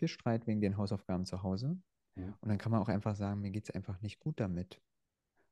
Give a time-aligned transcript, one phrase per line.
[0.00, 1.76] viel Streit wegen den Hausaufgaben zu Hause.
[2.16, 2.24] Ja.
[2.40, 4.80] Und dann kann man auch einfach sagen, mir geht es einfach nicht gut damit.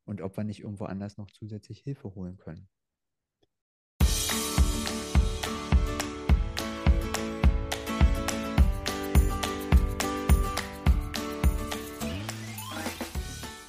[0.07, 2.67] Und ob wir nicht irgendwo anders noch zusätzlich Hilfe holen können.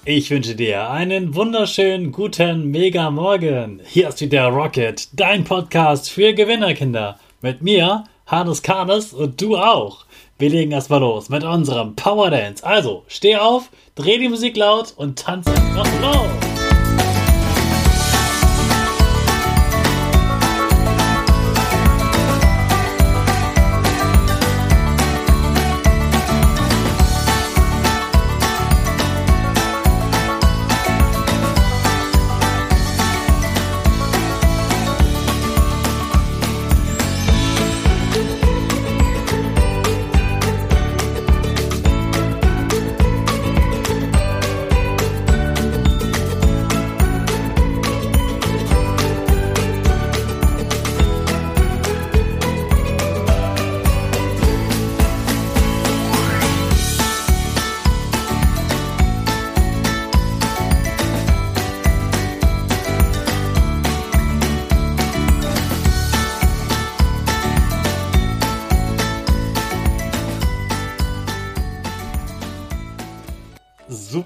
[0.06, 3.82] Ich wünsche dir einen wunderschönen guten Mega Morgen.
[3.84, 7.20] Hier ist wieder Rocket, dein Podcast für Gewinnerkinder.
[7.42, 10.06] Mit mir, Hannes Karnes und du auch.
[10.40, 12.66] Wir legen erstmal los mit unserem Power Dance.
[12.66, 16.49] Also, steh auf, dreh die Musik laut und tanz einfach los.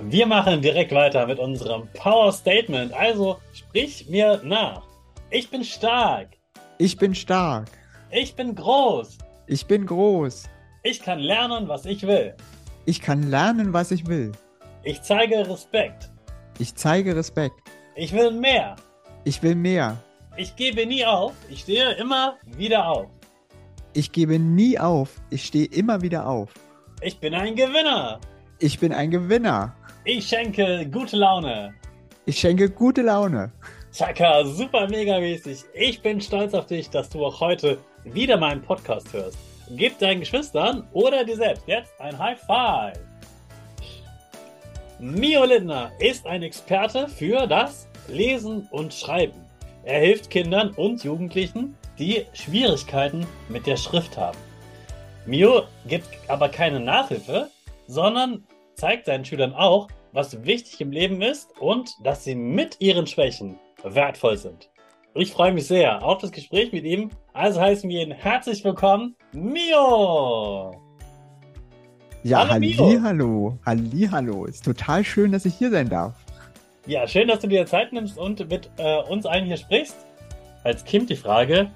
[0.00, 2.92] Wir machen direkt weiter mit unserem Power Statement.
[2.92, 4.82] Also sprich mir nach.
[5.30, 6.28] Ich bin stark.
[6.78, 7.68] Ich bin stark.
[8.10, 9.18] Ich bin groß.
[9.48, 10.44] Ich bin groß.
[10.84, 12.34] Ich kann lernen, was ich will.
[12.86, 14.32] Ich kann lernen, was ich will.
[14.84, 16.08] Ich zeige Respekt.
[16.58, 17.56] Ich zeige Respekt.
[17.96, 18.76] Ich will mehr.
[19.24, 19.96] Ich will mehr.
[20.36, 21.32] Ich gebe nie auf.
[21.50, 23.08] Ich stehe immer wieder auf.
[23.94, 25.20] Ich gebe nie auf.
[25.30, 26.54] Ich stehe immer wieder auf.
[27.00, 28.20] Ich bin ein Gewinner.
[28.60, 29.74] Ich bin ein Gewinner.
[30.10, 31.74] Ich schenke gute Laune.
[32.24, 33.52] Ich schenke gute Laune.
[33.92, 35.64] Chaka, super mega mäßig.
[35.74, 39.36] Ich bin stolz auf dich, dass du auch heute wieder meinen Podcast hörst.
[39.68, 42.98] Gib deinen Geschwistern oder dir selbst jetzt ein High Five.
[44.98, 49.44] Mio Lindner ist ein Experte für das Lesen und Schreiben.
[49.84, 54.38] Er hilft Kindern und Jugendlichen, die Schwierigkeiten mit der Schrift haben.
[55.26, 57.50] Mio gibt aber keine Nachhilfe,
[57.86, 58.42] sondern
[58.74, 63.56] zeigt seinen Schülern auch, was wichtig im Leben ist und dass sie mit ihren Schwächen
[63.84, 64.68] wertvoll sind.
[65.14, 67.10] Ich freue mich sehr auf das Gespräch mit ihm.
[67.34, 70.72] Also heißen wir ihn herzlich willkommen, Mio!
[72.24, 73.58] Ja, Hallo, hallo.
[73.64, 74.44] Hallo.
[74.46, 76.16] Ist total schön, dass ich hier sein darf.
[76.88, 79.98] Ja, schön, dass du dir Zeit nimmst und mit äh, uns allen hier sprichst.
[80.64, 81.70] Als Kind die Frage,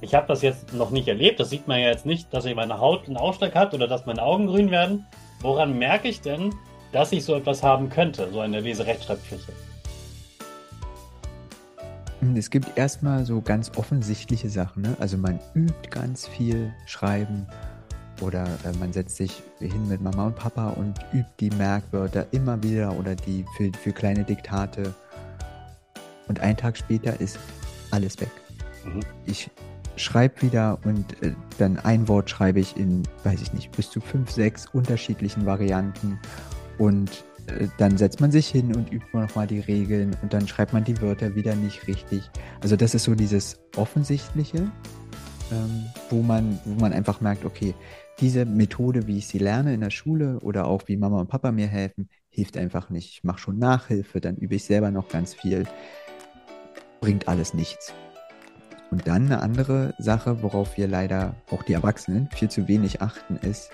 [0.00, 2.54] ich habe das jetzt noch nicht erlebt, das sieht man ja jetzt nicht, dass ich
[2.54, 5.04] meine Haut einen Ausschlag hat oder dass meine Augen grün werden.
[5.42, 6.54] Woran merke ich denn,
[6.96, 9.52] dass ich so etwas haben könnte, so eine Leserechtschreibschwäche?
[12.20, 14.80] Hm, Es gibt erstmal so ganz offensichtliche Sachen.
[14.80, 14.96] Ne?
[14.98, 17.46] Also man übt ganz viel Schreiben
[18.22, 22.62] oder äh, man setzt sich hin mit Mama und Papa und übt die Merkwörter immer
[22.62, 24.94] wieder oder die für, für kleine Diktate.
[26.28, 27.38] Und einen Tag später ist
[27.90, 28.30] alles weg.
[28.86, 29.00] Mhm.
[29.26, 29.50] Ich
[29.96, 34.00] schreibe wieder und äh, dann ein Wort schreibe ich in, weiß ich nicht, bis zu
[34.00, 36.18] fünf, sechs unterschiedlichen Varianten.
[36.78, 40.72] Und äh, dann setzt man sich hin und übt nochmal die Regeln und dann schreibt
[40.72, 42.22] man die Wörter wieder nicht richtig.
[42.60, 44.70] Also das ist so dieses Offensichtliche,
[45.52, 47.74] ähm, wo, man, wo man einfach merkt, okay,
[48.20, 51.52] diese Methode, wie ich sie lerne in der Schule oder auch wie Mama und Papa
[51.52, 53.10] mir helfen, hilft einfach nicht.
[53.10, 55.64] Ich mache schon Nachhilfe, dann übe ich selber noch ganz viel.
[57.00, 57.92] Bringt alles nichts.
[58.90, 63.36] Und dann eine andere Sache, worauf wir leider, auch die Erwachsenen, viel zu wenig achten,
[63.36, 63.70] ist,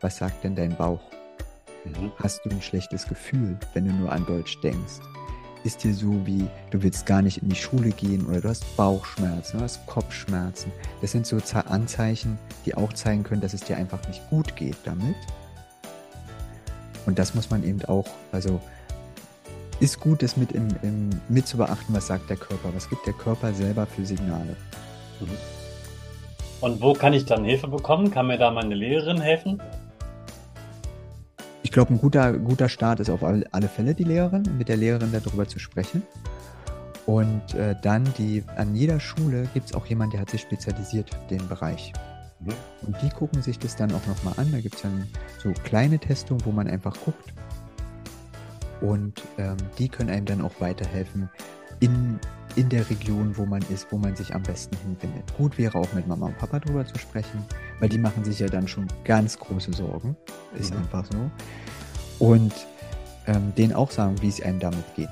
[0.00, 1.02] was sagt denn dein Bauch?
[2.22, 5.00] Hast du ein schlechtes Gefühl, wenn du nur an Deutsch denkst?
[5.62, 8.76] Ist dir so wie, du willst gar nicht in die Schule gehen oder du hast
[8.76, 10.72] Bauchschmerzen, du hast Kopfschmerzen.
[11.02, 14.56] Das sind so Ze- Anzeichen, die auch zeigen können, dass es dir einfach nicht gut
[14.56, 15.16] geht damit.
[17.06, 18.60] Und das muss man eben auch, also
[19.80, 23.06] ist gut, das mit, im, im, mit zu beachten, was sagt der Körper, was gibt
[23.06, 24.56] der Körper selber für Signale.
[25.20, 25.28] Mhm.
[26.60, 28.10] Und wo kann ich dann Hilfe bekommen?
[28.10, 29.62] Kann mir da meine Lehrerin helfen?
[31.70, 35.12] Ich glaube, ein guter, guter Start ist auf alle Fälle die Lehrerin, mit der Lehrerin
[35.12, 36.02] darüber zu sprechen.
[37.06, 41.10] Und äh, dann die, an jeder Schule gibt es auch jemanden, der hat sich spezialisiert
[41.14, 41.92] für den Bereich.
[42.40, 42.54] Mhm.
[42.88, 44.50] Und die gucken sich das dann auch nochmal an.
[44.50, 45.06] Da gibt es dann
[45.38, 47.32] so kleine Testungen, wo man einfach guckt.
[48.80, 51.30] Und ähm, die können einem dann auch weiterhelfen
[51.78, 52.18] in,
[52.56, 55.22] in der Region, wo man ist, wo man sich am besten hinfindet.
[55.36, 57.44] Gut wäre auch mit Mama und Papa drüber zu sprechen,
[57.80, 60.16] weil die machen sich ja dann schon ganz große Sorgen.
[60.58, 60.80] Ist mhm.
[60.80, 61.30] einfach so.
[62.24, 62.52] Und
[63.26, 65.08] ähm, denen auch sagen, wie es einem damit geht.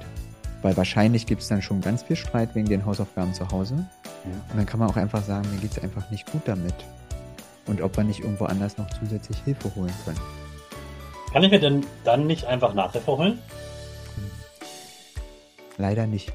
[0.63, 3.75] Weil wahrscheinlich gibt es dann schon ganz viel Streit wegen den Hausaufgaben zu Hause.
[3.75, 4.31] Ja.
[4.51, 6.75] Und dann kann man auch einfach sagen, mir geht es einfach nicht gut damit.
[7.67, 10.21] Und ob wir nicht irgendwo anders noch zusätzlich Hilfe holen können.
[11.33, 13.39] Kann ich mir denn dann nicht einfach Nachhilfe holen?
[15.77, 16.33] Leider nicht.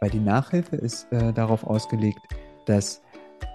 [0.00, 2.20] Weil die Nachhilfe ist äh, darauf ausgelegt,
[2.66, 3.02] dass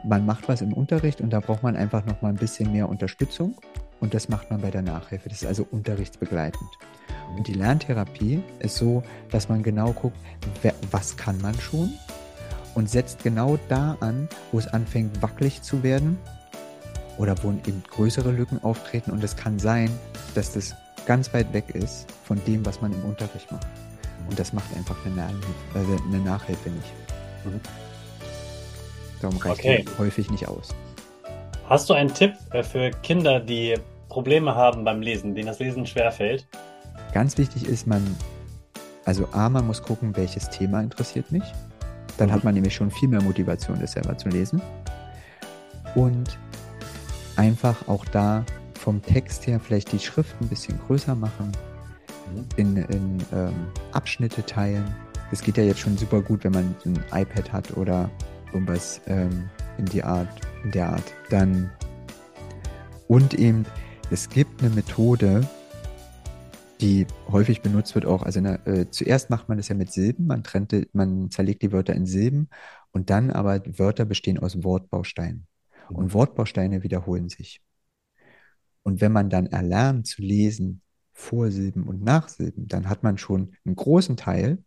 [0.04, 2.90] man macht was im Unterricht und da braucht man einfach noch mal ein bisschen mehr
[2.90, 3.56] Unterstützung.
[4.00, 5.30] Und das macht man bei der Nachhilfe.
[5.30, 6.70] Das ist also unterrichtsbegleitend.
[7.38, 9.02] Und die Lerntherapie ist so,
[9.32, 10.18] dass man genau guckt,
[10.62, 11.94] wer, was kann man schon
[12.76, 16.18] und setzt genau da an, wo es anfängt wackelig zu werden
[17.18, 19.12] oder wo eben größere Lücken auftreten.
[19.12, 19.90] Und es kann sein,
[20.36, 20.76] dass das
[21.06, 23.68] ganz weit weg ist von dem, was man im Unterricht macht.
[24.30, 26.94] Und das macht einfach eine, Nachhilfe, eine Nachhilfe nicht.
[27.46, 27.62] Mhm.
[29.24, 29.86] Darum reicht okay.
[29.98, 30.76] häufig nicht aus.
[31.70, 33.76] Hast du einen Tipp äh, für Kinder, die
[34.10, 36.46] Probleme haben beim Lesen, denen das Lesen schwerfällt?
[37.14, 38.04] Ganz wichtig ist, man,
[39.06, 41.44] also A, man muss gucken, welches Thema interessiert mich.
[42.18, 44.62] Dann hat man nämlich schon viel mehr Motivation, das selber zu lesen.
[45.96, 46.38] Und
[47.38, 48.46] einfach auch da
[48.78, 51.52] vom Text her vielleicht die Schrift ein bisschen größer machen,
[52.58, 54.94] in, in ähm, Abschnitte teilen.
[55.32, 58.10] Das geht ja jetzt schon super gut, wenn man ein iPad hat oder
[58.54, 60.30] irgendwas ähm, in die Art,
[60.64, 61.14] in der Art.
[61.30, 61.72] Dann
[63.08, 63.66] und eben,
[64.12, 65.48] es gibt eine Methode,
[66.82, 68.24] die häufig benutzt wird auch.
[68.24, 71.72] Also der, äh, zuerst macht man das ja mit Silben, man trennt, man zerlegt die
[71.72, 72.50] Wörter in Silben
[72.92, 75.48] und dann aber Wörter bestehen aus Wortbausteinen.
[75.90, 76.14] Und mhm.
[76.14, 77.62] Wortbausteine wiederholen sich.
[78.84, 80.82] Und wenn man dann erlernt zu lesen,
[81.14, 84.64] Vorsilben und Nachsilben, dann hat man schon einen großen Teil,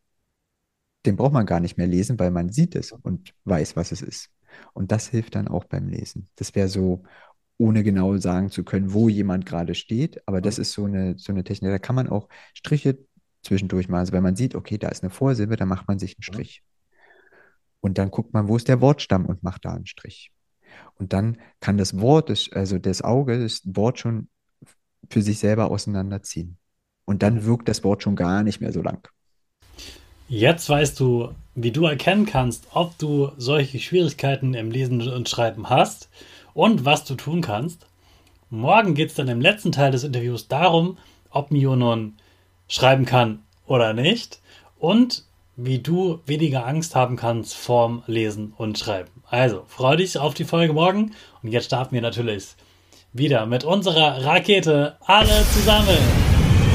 [1.06, 4.03] den braucht man gar nicht mehr lesen, weil man sieht es und weiß, was es
[4.03, 4.31] ist.
[4.73, 6.29] Und das hilft dann auch beim Lesen.
[6.37, 7.05] Das wäre so,
[7.58, 11.32] ohne genau sagen zu können, wo jemand gerade steht, aber das ist so eine, so
[11.32, 11.70] eine Technik.
[11.70, 12.99] Da kann man auch Striche
[13.43, 14.00] zwischendurch machen.
[14.00, 16.62] Also wenn man sieht, okay, da ist eine Vorsilbe, dann macht man sich einen Strich.
[17.81, 20.32] Und dann guckt man, wo ist der Wortstamm und macht da einen Strich.
[20.94, 24.29] Und dann kann das Wort, also das Auge, das Wort schon
[25.11, 26.58] für sich selber auseinanderziehen.
[27.05, 29.08] Und dann wirkt das Wort schon gar nicht mehr so lang.
[30.28, 35.70] Jetzt weißt du, wie du erkennen kannst, ob du solche Schwierigkeiten im Lesen und Schreiben
[35.70, 36.08] hast
[36.52, 37.87] und was du tun kannst.
[38.50, 40.99] Morgen geht es dann im letzten Teil des Interviews darum,
[41.31, 42.17] ob Mio nun
[42.67, 44.40] schreiben kann oder nicht
[44.81, 45.23] und
[45.55, 49.22] wie du weniger Angst haben kannst vorm Lesen und Schreiben.
[49.31, 51.12] Also, freu dich auf die Folge morgen
[51.43, 52.49] und jetzt starten wir natürlich
[53.12, 55.99] wieder mit unserer Rakete alle zusammen.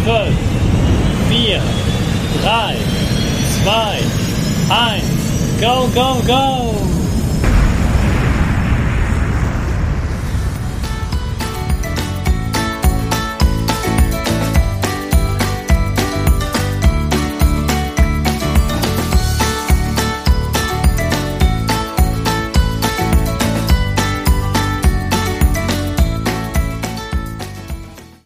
[0.06, 0.38] 5,
[1.30, 1.62] 4,
[2.44, 3.01] 3,
[3.64, 6.81] 2, 1, go, go, go!